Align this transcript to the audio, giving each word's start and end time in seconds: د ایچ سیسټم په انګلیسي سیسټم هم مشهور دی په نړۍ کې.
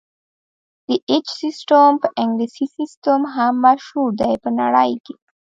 د 0.87 0.89
ایچ 1.09 1.27
سیسټم 1.41 1.91
په 2.01 2.07
انګلیسي 2.21 2.65
سیسټم 2.77 3.19
هم 3.35 3.53
مشهور 3.65 4.09
دی 4.21 4.33
په 4.43 4.49
نړۍ 4.59 4.91
کې. 5.05 5.15